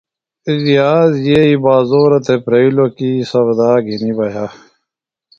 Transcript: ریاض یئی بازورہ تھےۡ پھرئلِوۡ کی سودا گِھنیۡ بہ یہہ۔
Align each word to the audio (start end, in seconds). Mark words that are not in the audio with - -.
ریاض 0.67 1.11
یئی 1.29 1.53
بازورہ 1.63 2.19
تھےۡ 2.25 2.41
پھرئلِوۡ 2.43 2.91
کی 2.97 3.09
سودا 3.29 3.71
گِھنیۡ 3.85 4.15
بہ 4.17 4.25
یہہ۔ 4.33 4.47